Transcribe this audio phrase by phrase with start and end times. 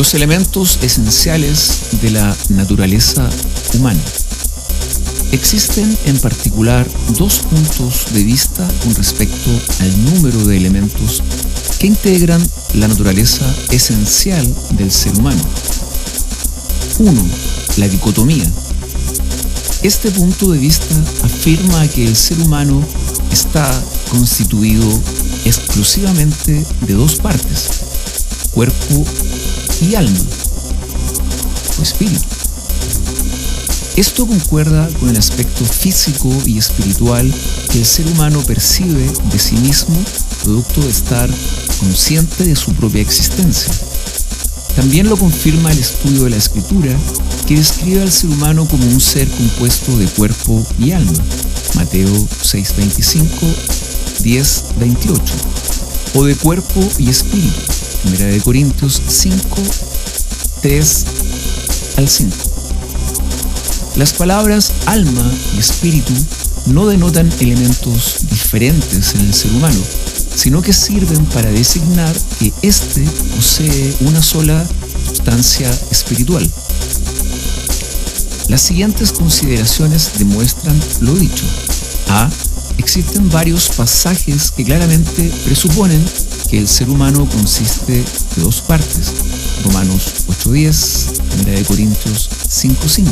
[0.00, 3.28] Los elementos esenciales de la naturaleza
[3.74, 4.00] humana.
[5.30, 9.50] Existen en particular dos puntos de vista con respecto
[9.80, 11.22] al número de elementos
[11.78, 12.42] que integran
[12.72, 15.42] la naturaleza esencial del ser humano.
[17.00, 17.22] Uno,
[17.76, 18.50] La dicotomía.
[19.82, 22.82] Este punto de vista afirma que el ser humano
[23.30, 23.70] está
[24.10, 24.88] constituido
[25.44, 27.68] exclusivamente de dos partes,
[28.54, 29.04] cuerpo
[29.80, 30.18] y alma,
[31.78, 32.24] o espíritu.
[33.96, 37.32] Esto concuerda con el aspecto físico y espiritual
[37.70, 39.96] que el ser humano percibe de sí mismo,
[40.42, 41.28] producto de estar
[41.80, 43.72] consciente de su propia existencia.
[44.76, 46.96] También lo confirma el estudio de la escritura,
[47.46, 51.12] que describe al ser humano como un ser compuesto de cuerpo y alma.
[51.74, 53.46] Mateo 6:25,
[54.22, 55.20] 10:28.
[56.14, 57.79] O de cuerpo y espíritu.
[58.02, 59.62] Primera de Corintios 5,
[60.62, 61.04] 3
[61.98, 62.36] al 5.
[63.96, 66.12] Las palabras alma y espíritu
[66.66, 69.80] no denotan elementos diferentes en el ser humano,
[70.34, 73.04] sino que sirven para designar que éste
[73.36, 74.66] posee una sola
[75.06, 76.48] sustancia espiritual.
[78.48, 81.44] Las siguientes consideraciones demuestran lo dicho.
[82.08, 82.30] A.
[82.78, 86.02] Existen varios pasajes que claramente presuponen
[86.50, 89.12] que el ser humano consiste de dos partes.
[89.64, 93.04] Romanos 8.10, 1 Corintios 5.5.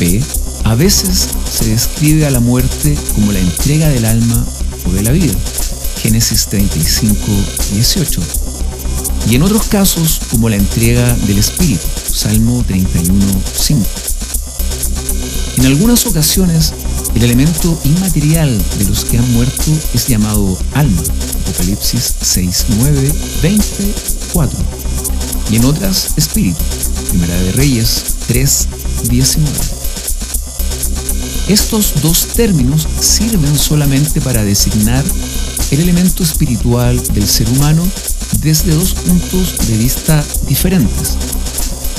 [0.00, 0.22] B.
[0.64, 4.46] A veces se describe a la muerte como la entrega del alma
[4.88, 5.34] o de la vida.
[5.98, 7.16] Génesis 35,
[7.74, 8.22] 18.
[9.28, 11.86] Y en otros casos como la entrega del espíritu.
[12.10, 13.22] Salmo 31,
[13.54, 13.86] 5.
[15.58, 16.72] En algunas ocasiones,
[17.20, 21.02] el elemento inmaterial de los que han muerto es llamado alma.
[21.42, 23.94] Apocalipsis 6, 9, 20,
[24.32, 24.58] 4.
[25.50, 26.58] Y en otras, espíritu.
[27.10, 28.68] Primera de Reyes 3,
[29.10, 29.50] 19.
[31.48, 35.04] Estos dos términos sirven solamente para designar
[35.72, 37.86] el elemento espiritual del ser humano
[38.40, 41.18] desde dos puntos de vista diferentes.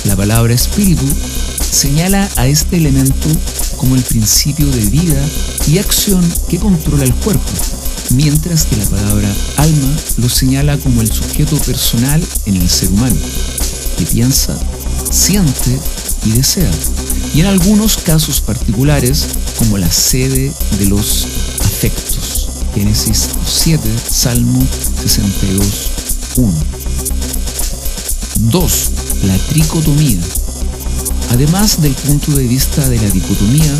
[0.05, 1.05] La palabra espíritu
[1.69, 3.29] señala a este elemento
[3.81, 5.19] como el principio de vida
[5.65, 7.49] y acción que controla el cuerpo,
[8.11, 9.27] mientras que la palabra
[9.57, 13.15] alma lo señala como el sujeto personal en el ser humano,
[13.97, 14.55] que piensa,
[15.09, 15.79] siente
[16.25, 16.69] y desea,
[17.33, 19.25] y en algunos casos particulares
[19.57, 21.25] como la sede de los
[21.61, 22.49] afectos.
[22.75, 23.81] Génesis 7,
[24.11, 24.61] Salmo
[25.01, 25.65] 62,
[26.35, 26.53] 1.
[28.51, 28.91] 2.
[29.23, 30.21] La tricotomía.
[31.31, 33.73] Además del punto de vista de la dicotomía,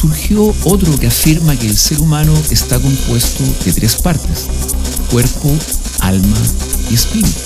[0.00, 4.46] surgió otro que afirma que el ser humano está compuesto de tres partes,
[5.10, 5.50] cuerpo,
[5.98, 6.36] alma
[6.88, 7.40] y espíritu.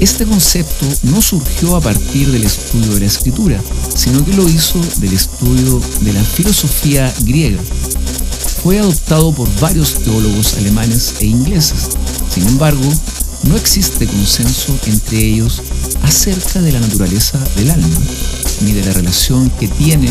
[0.00, 3.62] Este concepto no surgió a partir del estudio de la escritura,
[3.94, 7.60] sino que lo hizo del estudio de la filosofía griega.
[8.62, 11.90] Fue adoptado por varios teólogos alemanes e ingleses.
[12.32, 12.88] Sin embargo,
[13.42, 15.60] no existe consenso entre ellos
[16.06, 17.98] acerca de la naturaleza del alma,
[18.60, 20.08] ni de la relación que tiene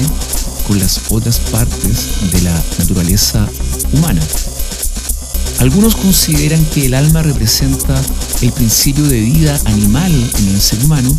[0.68, 3.48] con las otras partes de la naturaleza
[3.94, 4.22] humana.
[5.60, 8.00] Algunos consideran que el alma representa
[8.42, 11.16] el principio de vida animal en el ser humano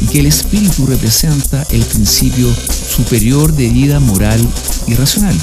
[0.00, 2.48] y que el espíritu representa el principio
[2.88, 4.40] superior de vida moral
[4.86, 5.36] y racional.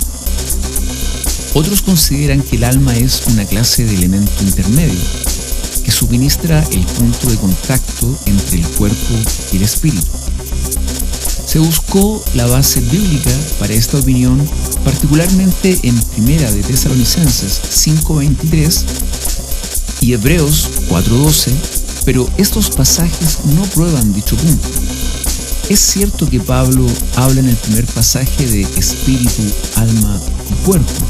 [1.53, 4.99] Otros consideran que el alma es una clase de elemento intermedio,
[5.87, 9.13] que suministra el punto de contacto entre el cuerpo
[9.53, 10.05] y el espíritu.
[11.45, 14.37] Se buscó la base bíblica para esta opinión,
[14.83, 18.83] particularmente en Primera de Tesalonicenses 5:23
[20.01, 21.53] y Hebreos 4:12,
[22.03, 24.67] pero estos pasajes no prueban dicho punto.
[25.69, 26.85] Es cierto que Pablo
[27.15, 29.41] habla en el primer pasaje de espíritu,
[29.75, 30.19] alma
[30.51, 31.05] y cuerpo,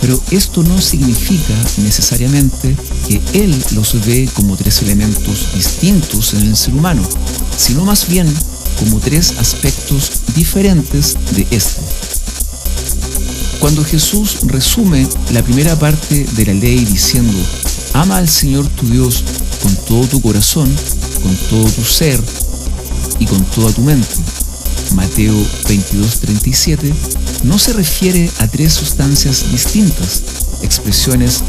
[0.00, 2.76] pero esto no significa necesariamente
[3.08, 7.02] que él los ve como tres elementos distintos en el ser humano,
[7.56, 8.32] sino más bien
[8.78, 11.80] como tres aspectos diferentes de este.
[13.58, 17.38] Cuando Jesús resume la primera parte de la ley diciendo,
[17.94, 19.24] ama al Señor tu Dios
[19.62, 20.72] con todo tu corazón,
[21.22, 22.22] con todo tu ser
[23.18, 24.14] y con toda tu mente,
[24.94, 25.34] Mateo
[25.64, 26.92] 22:37,
[27.46, 30.22] no se refiere a tres sustancias distintas,
[30.62, 31.42] expresiones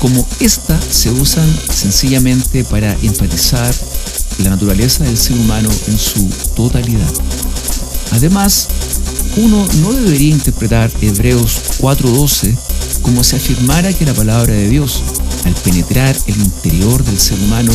[0.00, 3.74] como esta se usan sencillamente para enfatizar
[4.38, 7.12] la naturaleza del ser humano en su totalidad.
[8.12, 8.68] Además,
[9.36, 12.56] uno no debería interpretar Hebreos 4:12
[13.02, 15.02] como si afirmara que la palabra de Dios,
[15.44, 17.72] al penetrar el interior del ser humano,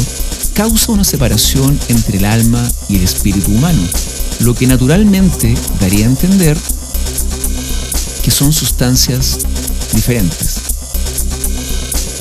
[0.54, 3.82] causa una separación entre el alma y el espíritu humano,
[4.40, 6.58] lo que naturalmente daría a entender
[8.26, 9.38] que son sustancias
[9.94, 10.56] diferentes.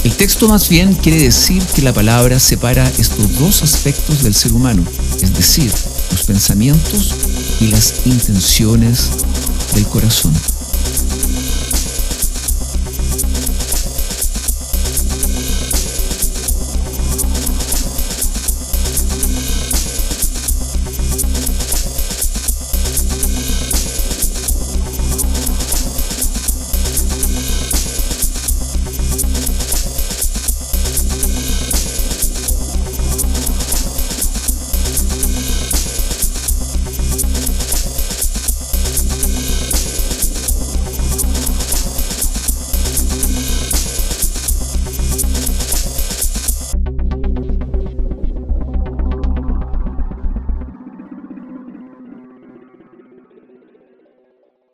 [0.05, 4.53] El texto más bien quiere decir que la palabra separa estos dos aspectos del ser
[4.53, 4.85] humano,
[5.23, 5.73] es decir,
[6.11, 7.15] los pensamientos
[7.59, 9.09] y las intenciones
[9.75, 10.35] del corazón.